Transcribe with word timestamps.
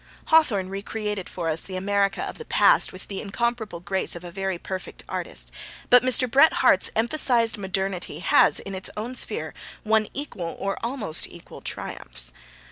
Hawthorne 0.29 0.69
re 0.69 0.81
created 0.81 1.29
for 1.29 1.47
us 1.47 1.61
the 1.61 1.75
America 1.75 2.23
of 2.23 2.39
the 2.39 2.45
past 2.45 2.91
with 2.91 3.07
the 3.07 3.21
incomparable 3.21 3.79
grace 3.81 4.15
of 4.15 4.23
a 4.23 4.31
very 4.31 4.57
perfect 4.57 5.03
artist, 5.07 5.51
but 5.91 6.01
Mr. 6.01 6.27
Bret 6.27 6.53
Harte's 6.53 6.89
emphasised 6.95 7.55
modernity 7.55 8.17
has, 8.17 8.59
in 8.59 8.73
its 8.73 8.89
own 8.97 9.13
sphere, 9.13 9.53
won 9.83 10.07
equal, 10.11 10.55
or 10.57 10.75
almost 10.83 11.27
equal, 11.27 11.61
triumphs. 11.61 12.33